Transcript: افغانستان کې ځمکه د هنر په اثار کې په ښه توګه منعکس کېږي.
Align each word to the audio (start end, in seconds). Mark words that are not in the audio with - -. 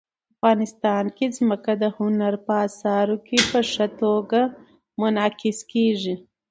افغانستان 0.35 1.03
کې 1.17 1.25
ځمکه 1.37 1.71
د 1.81 1.83
هنر 1.97 2.33
په 2.45 2.53
اثار 2.67 3.07
کې 3.27 3.37
په 3.51 3.59
ښه 3.71 3.87
توګه 4.01 4.41
منعکس 4.99 5.57
کېږي. 5.71 6.15